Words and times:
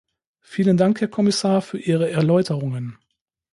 Vielen 0.39 0.77
Dank, 0.77 0.99
Herr 0.99 1.07
Kommissar, 1.09 1.61
für 1.61 1.77
Ihre 1.77 2.09
Erläuterungen! 2.09 2.97